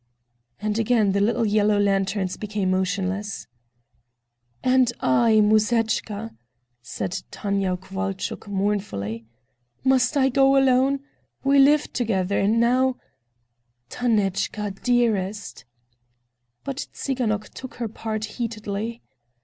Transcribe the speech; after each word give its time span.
And 0.59 0.79
again 0.79 1.11
the 1.11 1.21
little 1.21 1.45
yellow 1.45 1.77
lanterns 1.77 2.35
became 2.35 2.71
motionless. 2.71 3.45
"And 4.63 4.91
I, 4.99 5.41
Musechka," 5.43 6.31
said 6.81 7.21
Tanya 7.29 7.77
Kovalchuk 7.77 8.47
mournfully, 8.47 9.27
"must 9.83 10.17
I 10.17 10.29
go 10.29 10.57
alone? 10.57 11.01
We 11.43 11.59
lived 11.59 11.93
together, 11.93 12.39
and 12.39 12.59
now—" 12.59 12.95
"Tanechka, 13.91 14.81
dearest—" 14.81 15.65
But 16.63 16.87
Tsiganok 16.95 17.49
took 17.49 17.75
her 17.75 17.87
part 17.87 18.25
heatedly. 18.25 19.03